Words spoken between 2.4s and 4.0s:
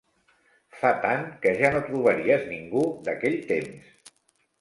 ningú d'aquell temps.